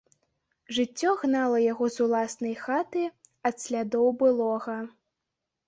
Жыццё 0.77 1.11
гнала 1.23 1.59
яго 1.65 1.85
з 1.97 2.01
уласнай 2.07 2.55
хаты, 2.63 3.05
ад 3.53 3.63
слядоў 3.67 4.07
былога. 4.25 4.77